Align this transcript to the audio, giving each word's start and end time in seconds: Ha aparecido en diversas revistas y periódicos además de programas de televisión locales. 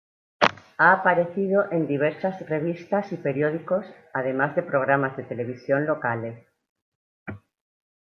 Ha 0.79 0.93
aparecido 0.93 1.71
en 1.71 1.85
diversas 1.85 2.43
revistas 2.49 3.11
y 3.13 3.17
periódicos 3.17 3.85
además 4.15 4.55
de 4.55 4.63
programas 4.63 5.15
de 5.15 5.21
televisión 5.25 5.85
locales. 5.85 6.43